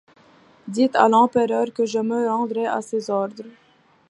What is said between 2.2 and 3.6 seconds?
rendrai à ses ordres.